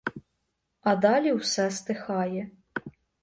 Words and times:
А 0.81 0.95
далі 0.95 1.33
все 1.33 1.71
стихає. 1.71 2.49